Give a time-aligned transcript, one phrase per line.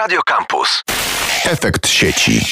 [0.00, 0.82] Radio Campus.
[1.44, 2.42] Efekt sieci.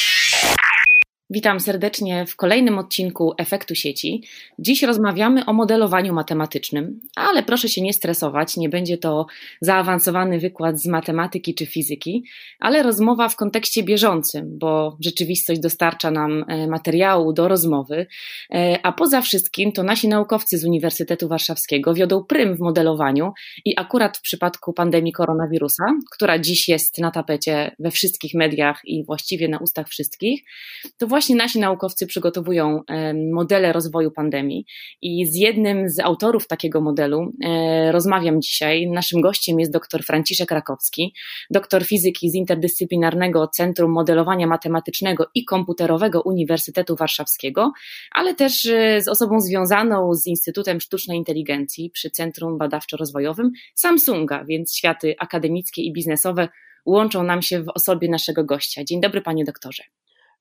[1.30, 4.22] Witam serdecznie w kolejnym odcinku Efektu Sieci.
[4.58, 9.26] Dziś rozmawiamy o modelowaniu matematycznym, ale proszę się nie stresować, nie będzie to
[9.60, 12.24] zaawansowany wykład z matematyki czy fizyki,
[12.58, 18.06] ale rozmowa w kontekście bieżącym, bo rzeczywistość dostarcza nam e, materiału do rozmowy,
[18.54, 23.32] e, a poza wszystkim to nasi naukowcy z Uniwersytetu Warszawskiego wiodą prym w modelowaniu
[23.64, 29.04] i akurat w przypadku pandemii koronawirusa, która dziś jest na tapecie we wszystkich mediach i
[29.04, 30.42] właściwie na ustach wszystkich,
[30.98, 32.82] to właśnie właśnie nasi naukowcy przygotowują
[33.32, 34.66] modele rozwoju pandemii
[35.02, 38.86] i z jednym z autorów takiego modelu e, rozmawiam dzisiaj.
[38.86, 41.14] Naszym gościem jest dr Franciszek Rakowski,
[41.50, 47.72] doktor fizyki z Interdyscyplinarnego Centrum Modelowania Matematycznego i Komputerowego Uniwersytetu Warszawskiego,
[48.12, 54.74] ale też e, z osobą związaną z Instytutem Sztucznej Inteligencji przy Centrum Badawczo-Rozwojowym Samsunga, więc
[54.76, 56.48] światy akademickie i biznesowe
[56.86, 58.84] łączą nam się w osobie naszego gościa.
[58.84, 59.82] Dzień dobry, panie doktorze.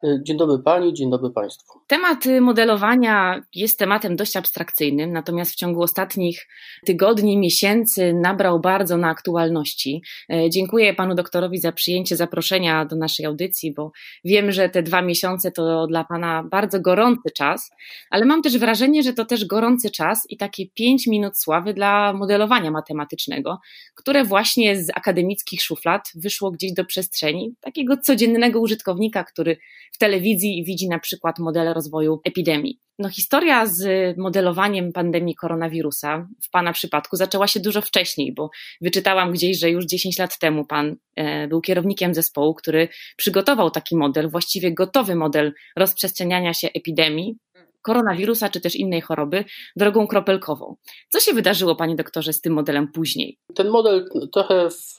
[0.03, 1.79] E, dzień dobry Pani, dzień dobry Państwu.
[1.87, 6.47] Temat y, modelowania jest tematem dość abstrakcyjnym, natomiast w ciągu ostatnich
[6.85, 10.01] tygodni, miesięcy nabrał bardzo na aktualności.
[10.29, 13.91] E, dziękuję Panu doktorowi za przyjęcie zaproszenia do naszej audycji, bo
[14.25, 17.71] wiem, że te dwa miesiące to dla Pana bardzo gorący czas,
[18.09, 22.13] ale mam też wrażenie, że to też gorący czas i takie pięć minut sławy dla
[22.13, 23.59] modelowania matematycznego,
[23.95, 29.57] które właśnie z akademickich szuflad wyszło gdzieś do przestrzeni takiego codziennego użytkownika, który
[29.93, 32.79] w telewizji widzi na przykład modele rozwoju epidemii.
[32.99, 38.49] No, historia z modelowaniem pandemii koronawirusa w Pana przypadku zaczęła się dużo wcześniej, bo
[38.81, 43.95] wyczytałam gdzieś, że już 10 lat temu Pan e, był kierownikiem zespołu, który przygotował taki
[43.95, 47.37] model, właściwie gotowy model rozprzestrzeniania się epidemii
[47.81, 49.43] koronawirusa czy też innej choroby
[49.75, 50.75] drogą kropelkową.
[51.09, 53.37] Co się wydarzyło, panie doktorze, z tym modelem później?
[53.55, 54.95] Ten model trochę w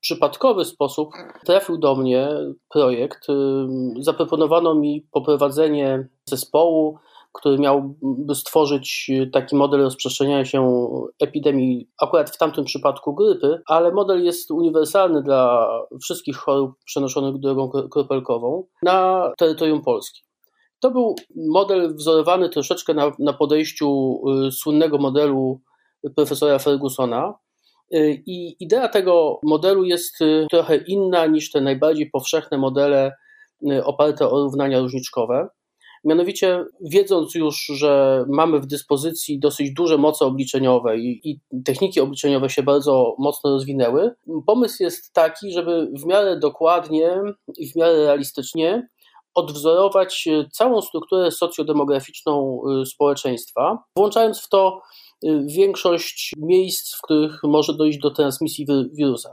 [0.00, 1.10] przypadkowy sposób
[1.44, 2.28] trafił do mnie,
[2.68, 3.26] projekt.
[4.00, 6.98] Zaproponowano mi poprowadzenie zespołu,
[7.32, 10.88] który miałby stworzyć taki model rozprzestrzeniania się
[11.20, 15.68] epidemii, akurat w tamtym przypadku grypy, ale model jest uniwersalny dla
[16.02, 20.22] wszystkich chorób przenoszonych drogą kropelkową na terytorium Polski.
[20.80, 25.60] To był model wzorowany troszeczkę na, na podejściu y, słynnego modelu
[26.16, 27.34] profesora Fergusona.
[27.94, 33.12] Y, I idea tego modelu jest y, trochę inna niż te najbardziej powszechne modele
[33.84, 35.48] oparte o równania różniczkowe.
[36.04, 42.50] Mianowicie, wiedząc już, że mamy w dyspozycji dosyć duże moce obliczeniowe i, i, techniki obliczeniowe
[42.50, 44.14] się bardzo mocno rozwinęły,
[44.46, 47.10] pomysł jest taki, żeby w miarę dokładnie
[47.56, 48.88] i w miarę realistycznie
[49.34, 54.80] odwzorować e, całą strukturę socjodemograficzną e, społeczeństwa, włączając w to
[55.24, 59.32] e, większość miejsc, w których może dojść do transmisji wirusa.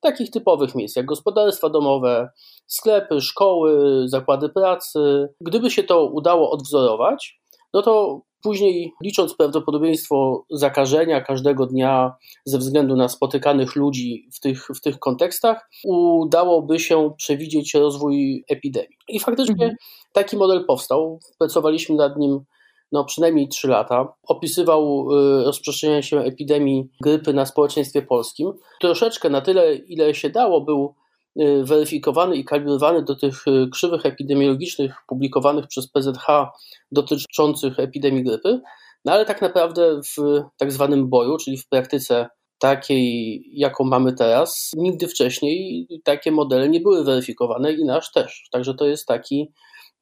[0.00, 2.28] Takich typowych miejsc jak gospodarstwa domowe,
[2.66, 5.28] sklepy, szkoły, zakłady pracy.
[5.40, 7.40] Gdyby się to udało odwzorować,
[7.74, 14.66] no to Później, licząc prawdopodobieństwo zakażenia każdego dnia ze względu na spotykanych ludzi w tych,
[14.76, 18.96] w tych kontekstach, udałoby się przewidzieć rozwój epidemii.
[19.08, 19.76] I faktycznie mhm.
[20.12, 21.20] taki model powstał.
[21.38, 22.40] Pracowaliśmy nad nim
[22.92, 24.14] no, przynajmniej 3 lata.
[24.28, 28.52] Opisywał y, rozprzestrzenianie się epidemii grypy na społeczeństwie polskim.
[28.80, 30.94] Troszeczkę na tyle, ile się dało, był
[31.64, 36.26] weryfikowany i kalibrowany do tych y, krzywych epidemiologicznych publikowanych przez PZH
[36.92, 38.60] dotyczących epidemii grypy,
[39.04, 42.28] no ale tak naprawdę w tak zwanym boju, czyli w praktyce
[42.58, 48.48] takiej, jaką mamy teraz, nigdy wcześniej takie modele nie były weryfikowane i nasz też.
[48.52, 49.52] Także to jest taki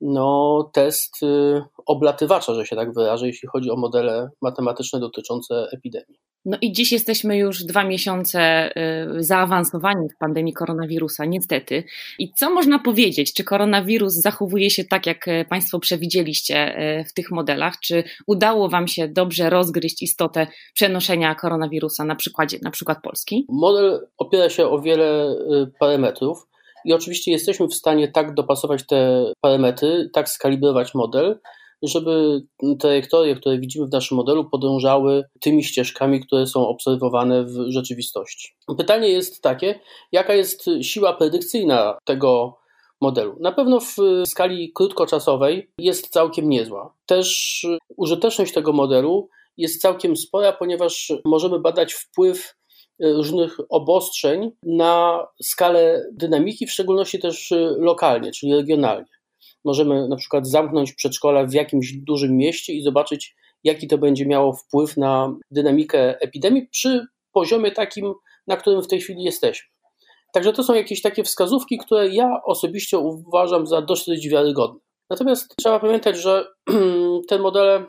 [0.01, 6.19] no, test y, oblatywacza, że się tak wyrażę, jeśli chodzi o modele matematyczne dotyczące epidemii.
[6.45, 8.71] No i dziś jesteśmy już dwa miesiące
[9.17, 11.85] y, zaawansowani w pandemii koronawirusa, niestety.
[12.19, 13.35] I co można powiedzieć?
[13.35, 16.77] Czy koronawirus zachowuje się tak, jak y, Państwo przewidzieliście
[17.09, 17.75] w tych modelach?
[17.81, 23.47] Czy udało Wam się dobrze rozgryźć istotę przenoszenia koronawirusa na przykładzie na przykład Polski?
[23.49, 25.37] Model opiera się o wiele
[25.79, 26.47] parametrów
[26.87, 31.39] i oczywiście jesteśmy w stanie tak dopasować te parametry, tak skalibrować model,
[31.83, 32.43] żeby
[32.81, 38.57] trajektorie, które widzimy w naszym modelu, podążały tymi ścieżkami, które są obserwowane w rzeczywistości.
[38.79, 39.81] Pytanie jest takie,
[40.13, 42.59] jaka jest siła predykcyjna tego
[43.01, 43.37] modelu.
[43.41, 43.97] Na pewno w
[44.27, 46.95] skali krótkoczasowej jest całkiem niezła.
[47.07, 47.67] Też
[47.97, 52.55] użyteczność tego modelu jest całkiem spora, ponieważ możemy badać wpływ
[53.01, 59.17] różnych obostrzeń na skalę dynamiki, w szczególności też y, lokalnie, czyli regionalnie.
[59.65, 64.53] Możemy na przykład zamknąć przedszkola w jakimś dużym mieście i zobaczyć, jaki to będzie miało
[64.53, 68.15] wpływ na dynamikę epidemii przy poziomie takim,
[68.47, 69.69] na którym w tej chwili jesteśmy.
[70.33, 74.81] Także to są jakieś takie wskazówki, które ja osobiście uważam za dosyć wiarygodne.
[75.11, 76.47] Natomiast trzeba pamiętać, że
[77.29, 77.87] te modele,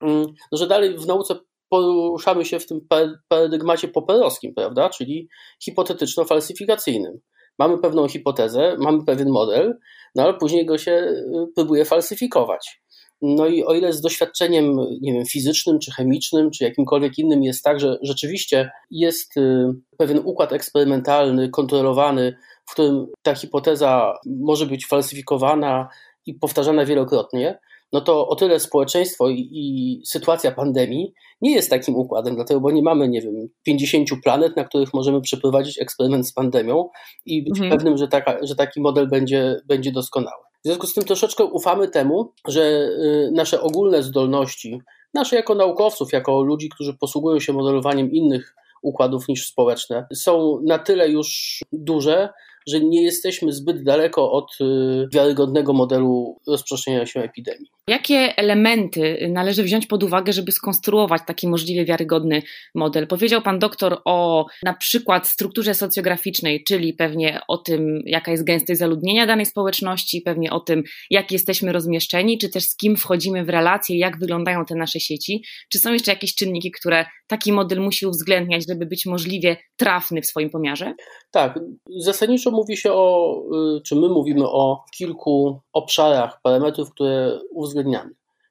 [0.00, 1.36] mm, że dalej w nauce
[1.70, 2.80] poruszamy się w tym
[3.28, 5.28] paradygmacie poperowskim, prawda, czyli
[5.60, 7.18] hipotetyczno-falsyfikacyjnym.
[7.58, 9.78] Mamy pewną hipotezę, mamy pewien model,
[10.14, 11.24] no ale później go się y,
[11.54, 12.80] próbuje falsyfikować.
[13.22, 17.64] No i o ile z doświadczeniem, nie wiem, fizycznym, czy chemicznym, czy jakimkolwiek innym jest
[17.64, 19.66] tak, że rzeczywiście jest y,
[19.98, 22.36] pewien układ eksperymentalny, kontrolowany,
[22.66, 25.88] w którym ta hipoteza może być falsyfikowana
[26.26, 27.58] i powtarzana wielokrotnie,
[27.92, 32.70] no to o tyle społeczeństwo i, i, sytuacja pandemii nie jest takim układem, dlatego, bo
[32.70, 36.88] nie mamy, nie wiem, 50 planet, na których możemy przeprowadzić eksperyment z pandemią
[37.26, 37.70] i być mhm.
[37.70, 40.44] pewnym, że, taka, że taki model będzie, będzie doskonały.
[40.64, 44.80] W związku z tym troszeczkę ufamy temu, że y, nasze ogólne zdolności,
[45.14, 50.78] nasze jako naukowców, jako ludzi, którzy posługują się modelowaniem innych układów niż społeczne, są na
[50.78, 52.28] tyle już duże,
[52.68, 57.66] że nie jesteśmy zbyt daleko od y, wiarygodnego modelu rozprzestrzeniania się epidemii.
[57.88, 62.42] Jakie elementy należy wziąć pod uwagę, żeby skonstruować taki możliwie wiarygodny
[62.74, 63.06] model?
[63.06, 68.78] Powiedział pan doktor o na przykład strukturze socjograficznej, czyli pewnie o tym, jaka jest gęstość
[68.78, 73.48] zaludnienia danej społeczności, pewnie o tym, jak jesteśmy rozmieszczeni, czy też z kim wchodzimy w
[73.48, 75.44] relacje, jak wyglądają te nasze sieci.
[75.72, 80.26] Czy są jeszcze jakieś czynniki, które taki model musi uwzględniać, żeby być możliwie trafny w
[80.26, 80.94] swoim pomiarze?
[81.30, 81.58] Tak,
[81.98, 83.36] zasadniczo mówi się o,
[83.76, 88.10] y, czy my mówimy o kilku obszarach parametrów, które uwzględniamy.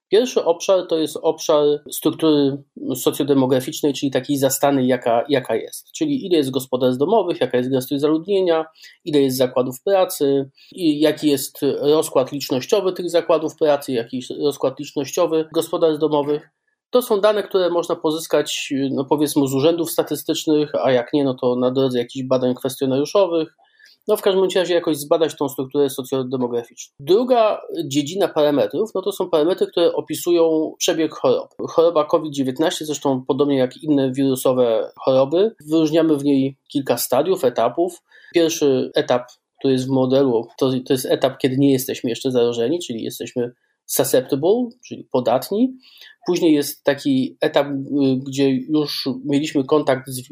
[0.09, 2.63] Pierwszy obszar to jest obszar struktury
[2.95, 5.91] socjodemograficznej, czyli takiej zastanej, jaka, jaka jest.
[5.91, 8.65] Czyli ile jest gospodarstw domowych, jaka jest gęstość zaludnienia,
[9.05, 15.45] ile jest zakładów pracy, jaki jest rozkład licznościowy tych zakładów pracy, jaki jest rozkład licznościowy
[15.53, 16.49] gospodarstw domowych.
[16.89, 21.33] To są dane, które można pozyskać, no powiedzmy, z urzędów statystycznych, a jak nie, no
[21.33, 23.55] to na drodze jakichś badań kwestionariuszowych,
[24.07, 26.95] no w każdym razie jakoś zbadać tą strukturę socjodemograficzną.
[26.99, 31.55] Druga dziedzina parametrów, no to są parametry, które opisują przebieg choroby.
[31.69, 38.01] Choroba COVID-19, zresztą podobnie jak inne wirusowe choroby, wyróżniamy w niej kilka stadiów, etapów.
[38.33, 39.27] Pierwszy etap,
[39.59, 43.51] który jest w modelu, to, to jest etap, kiedy nie jesteśmy jeszcze zarażeni, czyli jesteśmy
[43.89, 45.77] susceptible, czyli podatni.
[46.25, 47.71] Później jest taki etap, y,
[48.27, 50.23] gdzie już mieliśmy kontakt z y,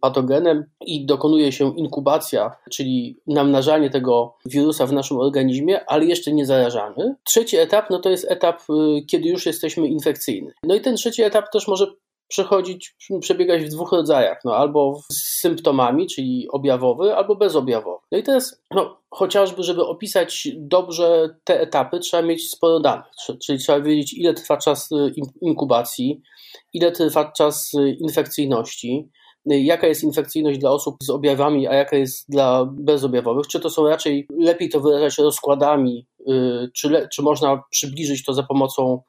[0.00, 6.46] patogenem i dokonuje się inkubacja, czyli namnażanie tego wirusa w naszym organizmie, ale jeszcze nie
[6.46, 7.14] zarażamy.
[7.24, 10.48] Trzeci etap no to jest etap, y, kiedy już jesteśmy infekcyjni.
[10.62, 11.86] No i ten trzeci etap też może
[12.30, 17.98] przechodzić, przebiegać w dwóch rodzajach, no albo z symptomami, czyli objawowy, albo bezobjawowy.
[18.12, 23.06] No i teraz, no, chociażby, żeby opisać dobrze te etapy, trzeba mieć sporo danych,
[23.44, 26.22] czyli trzeba wiedzieć, ile trwa czas y, inkubacji,
[26.72, 29.08] ile trwa czas y, infekcyjności,
[29.52, 33.70] y, jaka jest infekcyjność dla osób z objawami, a jaka jest dla bezobjawowych, czy to
[33.70, 36.06] są raczej, lepiej to wyrażać rozkładami,
[36.74, 39.02] czy, czy można przybliżyć to za pomocą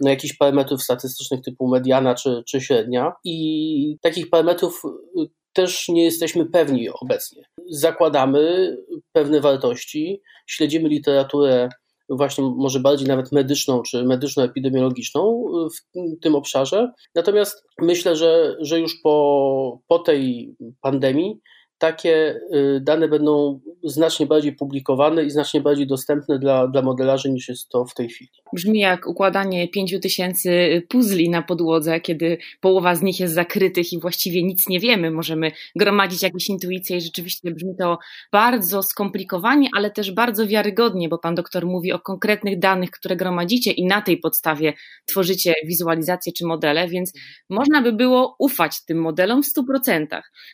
[0.00, 6.46] jakichś parametrów statystycznych typu mediana czy, czy średnia i takich parametrów y, też nie jesteśmy
[6.46, 7.42] pewni obecnie.
[7.70, 8.76] Zakładamy
[9.12, 11.68] pewne wartości, śledzimy literaturę
[12.10, 16.92] właśnie może bardziej nawet medyczną czy medyczno-epidemiologiczną w tym obszarze.
[17.14, 21.40] Natomiast myślę, że, że już po, po tej pandemii
[21.78, 27.48] takie y, dane będą znacznie bardziej publikowane i znacznie bardziej dostępne dla, dla modelarzy niż
[27.48, 28.30] jest to w tej chwili.
[28.52, 34.00] Brzmi jak układanie pięciu tysięcy puzli na podłodze, kiedy połowa z nich jest zakrytych i
[34.00, 35.10] właściwie nic nie wiemy.
[35.10, 37.98] Możemy gromadzić jakieś intuicje i rzeczywiście brzmi to
[38.32, 43.72] bardzo skomplikowanie, ale też bardzo wiarygodnie, bo pan doktor mówi o konkretnych danych, które gromadzicie
[43.72, 44.72] i na tej podstawie
[45.06, 47.12] tworzycie wizualizacje czy modele, więc
[47.50, 50.06] można by było ufać tym modelom w 100%.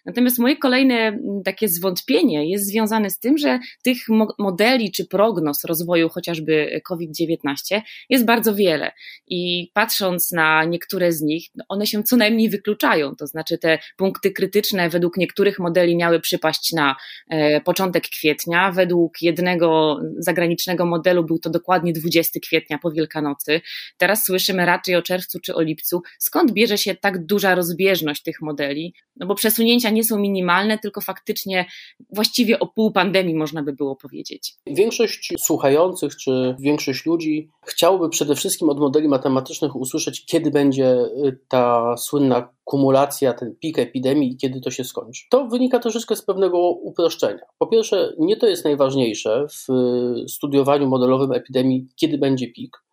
[0.06, 3.98] Natomiast moje kolejne takie zwątpienie jest związane z tym, że tych
[4.38, 8.92] modeli czy prognoz rozwoju chociażby COVID-19 jest bardzo wiele
[9.28, 14.30] i patrząc na niektóre z nich, one się co najmniej wykluczają, to znaczy te punkty
[14.30, 16.96] krytyczne według niektórych modeli miały przypaść na
[17.28, 23.60] e, początek kwietnia, według jednego zagranicznego modelu był to dokładnie 20 kwietnia po Wielkanocy.
[23.96, 26.02] Teraz słyszymy raczej o czerwcu czy o lipcu.
[26.18, 28.94] Skąd bierze się tak duża rozbieżność tych modeli?
[29.16, 31.66] No bo przesunięcia nie są minimalne, tylko faktycznie
[32.10, 34.54] właściwie o pół pandemii można by było powiedzieć.
[34.66, 41.38] Większość słuchających czy większość ludzi chciałoby przede wszystkim od modeli matematycznych usłyszeć, kiedy będzie y,
[41.48, 45.22] ta słynna kumulacja, ten pik epidemii i kiedy to się skończy.
[45.30, 47.42] To wynika troszeczkę z pewnego uproszczenia.
[47.58, 52.84] Po pierwsze, nie to jest najważniejsze w y, studiowaniu modelowym epidemii, kiedy będzie pik.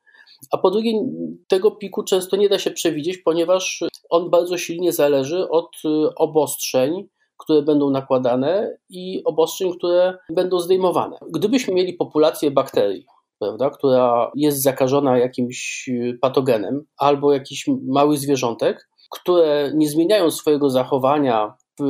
[0.51, 0.91] A po drugie,
[1.47, 7.07] tego piku często nie da się przewidzieć, ponieważ on bardzo silnie zależy od y, obostrzeń,
[7.37, 11.17] które będą nakładane i obostrzeń, które będą zdejmowane.
[11.29, 13.05] Gdybyśmy mieli populację bakterii,
[13.41, 15.89] prawda, która jest zakażona jakimś
[16.21, 21.83] patogenem albo jakiś mały zwierzątek, które nie zmieniają swojego zachowania w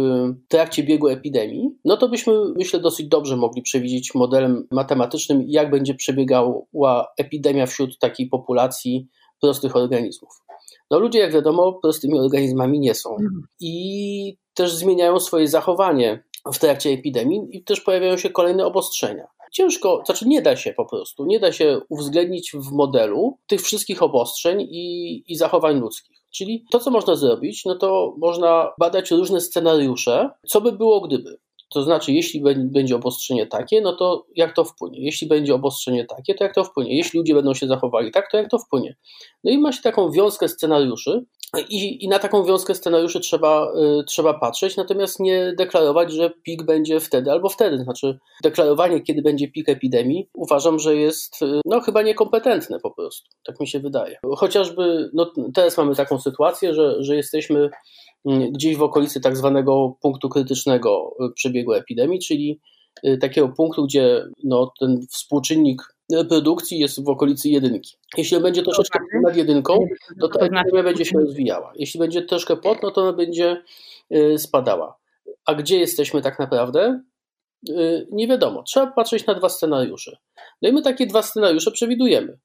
[0.48, 5.94] trakcie biegu epidemii, no to byśmy, myślę, dosyć dobrze mogli przewidzieć modelem matematycznym, jak będzie
[5.94, 9.08] przebiegała epidemia wśród takiej populacji
[9.42, 10.30] prostych organizmów.
[10.92, 13.42] No ludzie, jak wiadomo, prostymi organizmami nie są mhm.
[13.60, 19.28] i też zmieniają swoje zachowanie w trakcie epidemii i też pojawiają się kolejne obostrzenia.
[19.52, 24.04] Ciężko, znaczy nie da się po prostu, nie da się uwzględnić w modelu tych wszystkich
[24.04, 26.18] obostrzeń i, i zachowań ludzkich.
[26.30, 31.38] Czyli to, co można zrobić, no to można badać różne scenariusze, co by było gdyby.
[31.74, 35.06] To znaczy, jeśli będzie obostrzenie takie, no to jak to wpłynie?
[35.06, 36.98] Jeśli będzie obostrzenie takie, to jak to wpłynie?
[36.98, 38.96] Jeśli ludzie będą się zachowali tak, to jak to wpłynie?
[39.44, 41.26] No i ma się taką wiązkę scenariuszy,
[41.60, 46.64] i, I, na taką wiązkę scenariuszy trzeba, y, trzeba patrzeć, natomiast nie deklarować, że pik
[46.64, 47.84] będzie wtedy albo wtedy.
[47.84, 53.30] Znaczy, deklarowanie, kiedy będzie pik epidemii, uważam, że jest y, no, chyba niekompetentne po prostu.
[53.46, 54.18] Tak mi się wydaje.
[54.38, 57.70] Chociażby no, teraz mamy taką sytuację, że, że jesteśmy
[58.26, 62.60] mm, gdzieś w okolicy tak zwanego punktu krytycznego y, przebiegu epidemii, czyli
[63.08, 65.82] y, takiego punktu, gdzie no, ten współczynnik
[66.30, 67.98] produkcji jest w okolicy jedynki.
[68.18, 69.86] Jeśli będzie troszeczkę nad jedynką,
[70.22, 71.74] to ta epidemia będzie się rozwijała.
[71.76, 73.64] Jeśli będzie troszkę pod, no to ona będzie
[74.16, 74.98] y, spadała.
[75.46, 77.02] A gdzie jesteśmy tak naprawdę?
[77.70, 78.64] Y, nie wiadomo.
[78.64, 80.18] Trzeba patrzeć na dwa scenariusze.
[80.62, 82.40] No i my takie dwa scenariusze przewidujemy.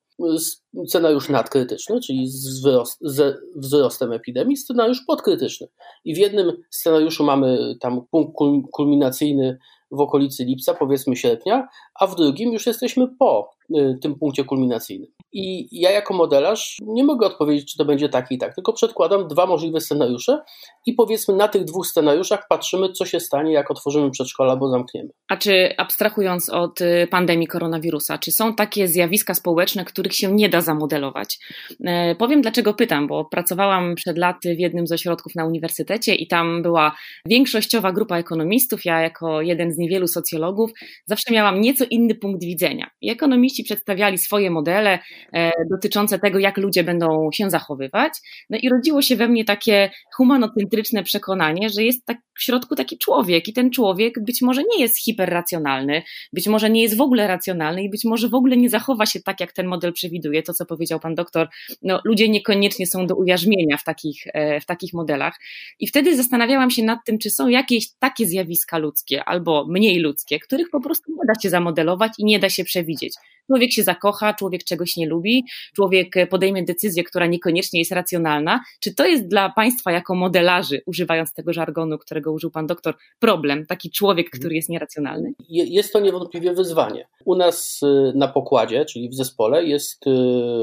[0.87, 5.69] Scenariusz nadkrytyczny, czyli z, wzrost, z wzrostem epidemii, scenariusz podkrytyczny.
[6.05, 8.35] I w jednym scenariuszu mamy tam punkt
[8.73, 9.59] kulminacyjny
[9.91, 13.56] w okolicy lipca, powiedzmy sierpnia, a w drugim już jesteśmy po
[14.03, 15.11] tym punkcie kulminacyjnym.
[15.33, 19.29] I ja jako modelarz nie mogę odpowiedzieć, czy to będzie tak i tak, tylko przedkładam
[19.29, 20.43] dwa możliwe scenariusze
[20.87, 25.09] i powiedzmy na tych dwóch scenariuszach patrzymy, co się stanie, jak otworzymy przedszkola albo zamkniemy.
[25.29, 30.49] A czy abstrahując od y, pandemii koronawirusa, czy są takie zjawiska społeczne, których się nie
[30.49, 31.39] da zamodelować?
[31.85, 36.27] E, powiem dlaczego pytam, bo pracowałam przed laty w jednym z ośrodków na uniwersytecie i
[36.27, 36.97] tam była
[37.27, 38.85] większościowa grupa ekonomistów.
[38.85, 40.71] Ja jako jeden z niewielu socjologów
[41.07, 42.91] zawsze miałam nieco inny punkt widzenia.
[43.01, 44.99] I ekonomiści przedstawiali swoje modele,
[45.33, 48.13] E, dotyczące tego, jak ludzie będą się zachowywać.
[48.51, 52.99] No i rodziło się we mnie takie humanocentryczne przekonanie, że jest tak w środku taki
[52.99, 56.03] człowiek i ten człowiek być może nie jest hiperracjonalny,
[56.33, 59.21] być może nie jest w ogóle racjonalny i być może w ogóle nie zachowa się
[59.21, 60.43] tak, jak ten model przewiduje.
[60.43, 61.49] To, co powiedział pan doktor,
[61.83, 65.35] no, ludzie niekoniecznie są do ujarzmienia w takich, e, w takich modelach.
[65.81, 70.41] I wtedy zastanawiałam się nad tym, czy są jakieś takie zjawiska ludzkie albo mniej ludzkie,
[70.41, 73.15] których po prostu nie da się zamodelować i nie da się przewidzieć.
[73.47, 78.61] Człowiek się zakocha, człowiek czegoś nie lubi, człowiek podejmie decyzję, która niekoniecznie jest racjonalna.
[78.81, 83.67] Czy to jest dla Państwa jako modelarzy, używając tego żargonu, którego użył Pan doktor, problem,
[83.67, 85.33] taki człowiek, który jest nieracjonalny?
[85.49, 87.09] Jest to niewątpliwie wyzwanie.
[87.25, 90.11] U nas y, na pokładzie, czyli w zespole, jest y,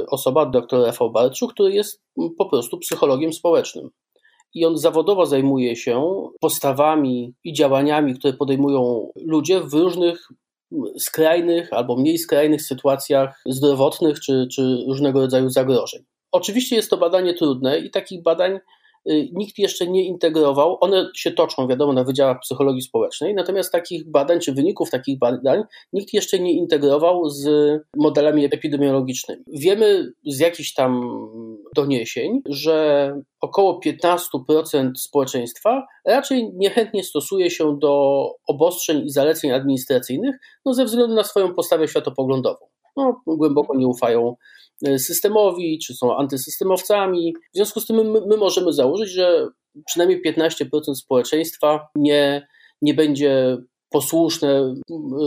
[0.08, 2.02] osoba, dr Rafał Barczu, który jest
[2.38, 3.90] po prostu psychologiem społecznym
[4.54, 10.28] i on zawodowo zajmuje się postawami i działaniami, które podejmują ludzie w różnych
[11.00, 16.04] skrajnych albo mniej skrajnych sytuacjach zdrowotnych czy, czy różnego rodzaju zagrożeń.
[16.32, 18.60] Oczywiście jest to badanie trudne i takich badań
[19.06, 20.78] nikt jeszcze nie integrował.
[20.82, 25.64] One się toczą, wiadomo, na wydziałach psychologii społecznej, natomiast takich badań czy wyników takich badań
[25.94, 27.48] nikt jeszcze nie integrował z
[27.98, 29.44] modelami epidemiologicznymi.
[29.48, 31.02] Wiemy z jakichś tam
[31.76, 33.10] doniesień, że
[33.42, 41.16] około 15% społeczeństwa raczej niechętnie stosuje się do obostrzeń i zaleceń administracyjnych no ze względu
[41.16, 42.73] na swoją postawę światopoglądową.
[42.98, 44.36] No, głęboko nie ufają
[44.86, 47.34] e, systemowi, czy są antysystemowcami.
[47.54, 49.48] W związku z tym my, my możemy założyć, że
[49.86, 52.48] przynajmniej 15% społeczeństwa nie,
[52.82, 53.58] nie będzie
[53.94, 54.76] posłuszne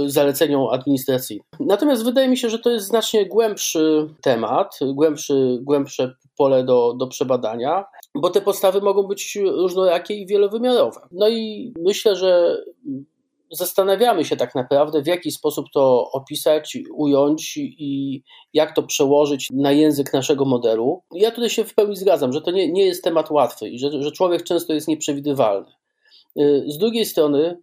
[0.07, 1.47] zaleceniom administracyjnym.
[1.61, 7.07] Natomiast wydaje mi się, że to jest znacznie głębszy temat, głębszy, głębsze pole do, do
[7.07, 11.01] przebadania, bo te postawy mogą być różnorakie i wielowymiarowe.
[11.13, 12.59] No i myślę, że
[13.51, 18.23] zastanawiamy się tak naprawdę, w jaki sposób to opisać, ująć i
[18.53, 21.03] jak to przełożyć na język naszego modelu.
[21.13, 24.03] Ja tutaj się w pełni zgadzam, że to nie, nie jest temat łatwy i że,
[24.03, 25.73] że człowiek często jest nieprzewidywalny.
[26.67, 27.59] Z drugiej strony,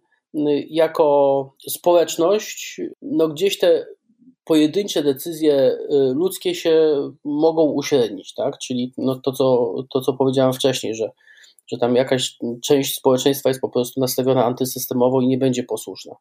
[0.70, 3.86] jako społeczność, no gdzieś te
[4.44, 5.78] pojedyncze decyzje y,
[6.14, 8.58] ludzkie się mogą uśrednić, tak?
[8.58, 11.10] Czyli no to, co, to, co powiedziałem wcześniej, że
[11.66, 16.14] że tam jakaś część społeczeństwa jest po prostu nastawiona antysystemowo i nie będzie posłuszna.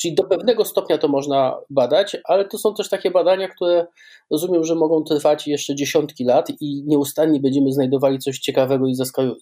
[0.00, 3.86] Czyli do pewnego stopnia to można badać, ale to są też takie badania, które
[4.30, 8.94] rozumiem, że mogą trwać jeszcze dziesiątki lat i nieustannie będziemy znajdowali coś ciekawego i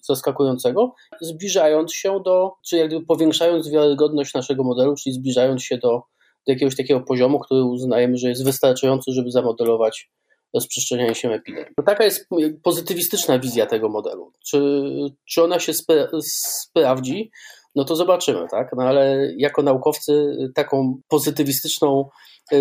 [0.03, 5.89] zaskakującego, zbliżając się do, czy jakby powiększając wiarygodność naszego modelu, czyli zbliżając się do,
[6.47, 10.09] do jakiegoś takiego poziomu, który uznajemy, że jest wystarczający, żeby zamodelować
[10.53, 11.73] rozprzestrzeniania się epidemii.
[11.85, 12.29] Taka jest
[12.63, 14.31] pozytywistyczna wizja tego modelu.
[14.45, 14.61] Czy,
[15.25, 17.31] czy ona się spra sprawdzi?
[17.75, 18.71] No to zobaczymy, tak?
[18.77, 22.09] No ale jako naukowcy taką pozytywistyczną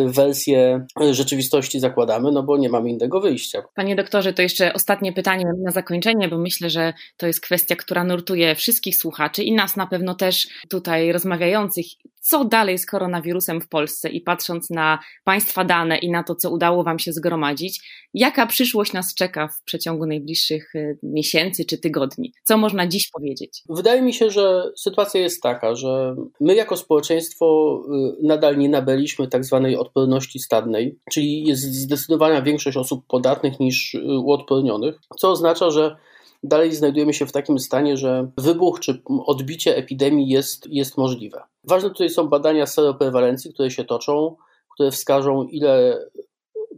[0.07, 3.62] wersję rzeczywistości zakładamy, no bo nie mamy innego wyjścia.
[3.75, 8.05] Panie doktorze, to jeszcze ostatnie pytanie na zakończenie, bo myślę, że to jest kwestia, która
[8.05, 11.87] nurtuje wszystkich słuchaczy i nas na pewno też tutaj rozmawiających
[12.28, 16.50] co dalej z koronawirusem w Polsce i patrząc na Państwa dane i na to, co
[16.50, 17.81] udało Wam się zgromadzić,
[18.14, 22.33] jaka przyszłość nas czeka w przeciągu najbliższych y, miesięcy czy tygodni?
[22.43, 23.62] Co można dziś powiedzieć?
[23.69, 27.78] Wydaje mi się, że sytuacja jest taka, że my jako społeczeństwo
[28.21, 33.95] y, nadal nie nabyliśmy tak zwanej odporności stadnej, czyli jest zdecydowana większość osób podatnych niż
[33.95, 35.97] y, uodpornionych, co oznacza, że
[36.42, 41.42] dalej znajdujemy się w takim stanie, że wybuch czy odbicie epidemii jest, jest możliwe.
[41.64, 44.37] Ważne tutaj są badania seroprewalencji, które się toczą,
[44.75, 45.99] które wskażą, ile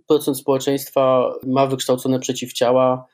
[0.08, 3.06] procent społeczeństwa ma wykształcone przeciwciała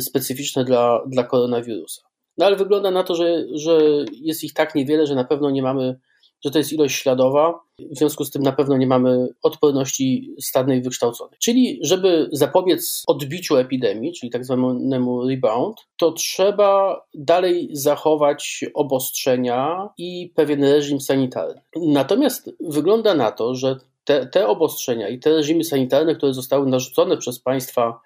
[0.00, 2.02] specyficzne dla, dla koronawirusa.
[2.38, 3.80] No ale wygląda na to, że, że
[4.12, 5.98] jest ich tak niewiele, że na pewno nie mamy
[6.44, 10.82] że to jest ilość śladowa, w związku z tym na pewno nie mamy odporności stadnej
[10.82, 11.38] wykształconej.
[11.40, 20.32] Czyli, żeby zapobiec odbiciu epidemii, czyli tak zwanemu rebound, to trzeba dalej zachować obostrzenia i
[20.34, 21.60] pewien reżim sanitarny.
[21.76, 27.16] Natomiast wygląda na to, że te, te obostrzenia i te reżimy sanitarne, które zostały narzucone
[27.16, 28.00] przez państwa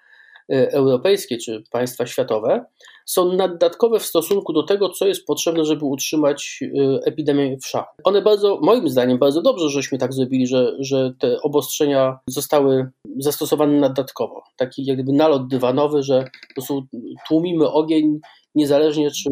[0.49, 2.65] europejskie czy państwa światowe,
[3.05, 7.95] są naddatkowe w stosunku do tego, co jest potrzebne, żeby utrzymać y, epidemię w szachu.
[8.03, 12.89] One bardzo, moim zdaniem, bardzo dobrze, żeśmy tak zrobili, że, że te obostrzenia zostały
[13.19, 14.43] zastosowane naddatkowo.
[14.57, 16.87] Taki jakby nalot dywanowy, że po prostu
[17.27, 18.19] tłumimy ogień,
[18.55, 19.29] niezależnie czy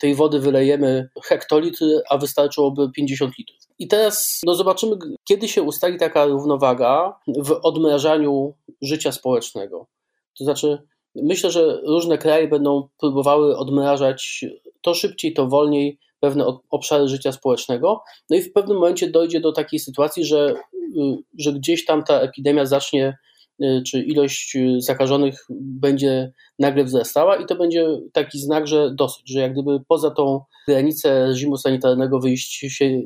[0.00, 3.58] tej wody wylejemy hektolitry, a wystarczyłoby 50 litrów.
[3.78, 9.86] I teraz no zobaczymy, kiedy się ustali taka równowaga w odmrażaniu życia społecznego.
[10.38, 10.78] To znaczy,
[11.22, 14.44] Myślę, że różne kraje będą próbowały odmrażać
[14.80, 18.02] to szybciej, to wolniej pewne obszary życia społecznego.
[18.30, 20.54] No i w pewnym momencie dojdzie do takiej sytuacji, że,
[20.96, 23.18] y, że gdzieś tam ta epidemia zacznie,
[23.62, 29.30] y, czy ilość y, zakażonych będzie nagle wzrastała, i to będzie taki znak, że dosyć,
[29.30, 33.00] że jak gdyby poza tą granicę reżimu sanitarnego wyjść się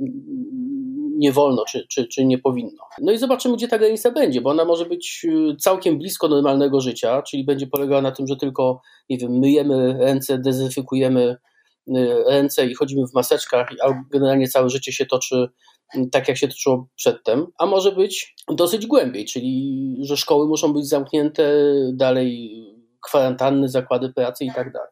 [1.21, 2.85] nie wolno, czy, czy, czy nie powinno.
[3.01, 6.81] No i zobaczymy, gdzie ta granica będzie, bo ona może być y, całkiem blisko normalnego
[6.81, 8.81] życia, czyli będzie polegała na tym, że tylko,
[9.11, 11.37] nie wiem, myjemy ręce, dezynfekujemy
[11.89, 15.49] y, ręce i chodzimy w maseczkach, a generalnie całe życie się toczy
[15.95, 20.73] y, tak, jak się toczyło przedtem, a może być dosyć głębiej, czyli że szkoły muszą
[20.73, 21.53] być zamknięte,
[21.93, 22.61] dalej
[23.07, 24.91] kwarantanny, zakłady pracy i tak dalej.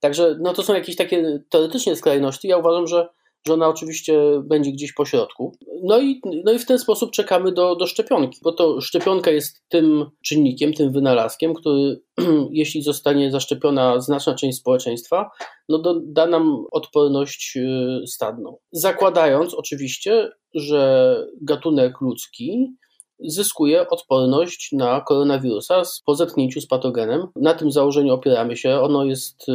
[0.00, 2.48] Także no to są jakieś takie teoretycznie skrajności.
[2.48, 3.08] Ja uważam, że
[3.46, 5.56] że ona oczywiście będzie gdzieś po środku.
[5.82, 9.64] No i, no i w ten sposób czekamy do, do szczepionki, bo to szczepionka jest
[9.68, 12.00] tym czynnikiem, tym wynalazkiem, który
[12.50, 15.30] jeśli zostanie zaszczepiona znaczna część społeczeństwa,
[15.68, 18.56] no do, da nam odporność y, stadną.
[18.72, 22.76] Zakładając oczywiście, że gatunek ludzki
[23.24, 27.26] zyskuje odporność na koronawirusa po zetknięciu z patogenem.
[27.36, 28.80] Na tym założeniu opieramy się.
[28.80, 29.52] Ono jest y,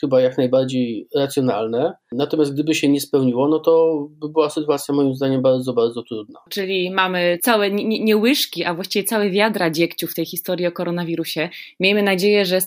[0.00, 1.92] chyba jak najbardziej racjonalne.
[2.12, 6.40] Natomiast gdyby się nie spełniło, no to by była sytuacja moim zdaniem bardzo, bardzo trudna.
[6.50, 10.72] Czyli mamy całe, nie, nie łyżki, a właściwie całe wiadra dziegciu w tej historii o
[10.72, 11.48] koronawirusie.
[11.80, 12.58] Miejmy nadzieję, że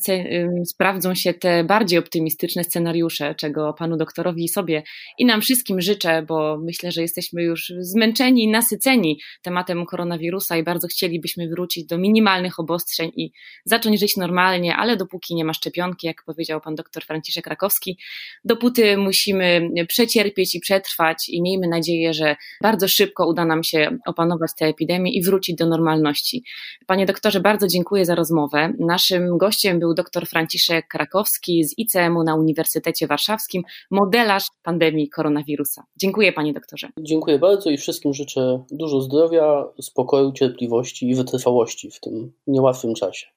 [0.66, 4.84] sprawdzą się te bardziej optymistyczne scenariusze, czego panu doktorowi i sobie
[5.18, 10.58] i nam wszystkim życzę, bo myślę, że jesteśmy już zmęczeni i nasyceni tematem koronawirusa koronawirusa
[10.58, 13.32] i bardzo chcielibyśmy wrócić do minimalnych obostrzeń i
[13.66, 17.98] zacząć żyć normalnie, ale dopóki nie ma szczepionki, jak powiedział pan doktor Franciszek Rakowski,
[18.46, 24.52] dopóty musimy przecierpieć i przetrwać i miejmy nadzieję, że bardzo szybko uda nam się opanować
[24.60, 26.44] tę epidemię i wrócić do normalności.
[26.88, 28.74] Panie doktorze, bardzo dziękuję za rozmowę.
[28.80, 35.84] Naszym gościem był dr Franciszek Krakowski z ICM-u na Uniwersytecie Warszawskim, modelarz pandemii koronawirusa.
[35.98, 36.90] Dziękuję panie doktorze.
[37.00, 42.96] Dziękuję bardzo i wszystkim życzę dużo zdrowia, spokoju spokoju, cierpliwości i wytrwałości w tym niełatwym
[42.96, 43.28] czasie.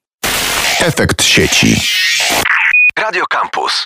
[0.79, 1.75] Efekt sieci.
[2.99, 3.85] Radio Campus.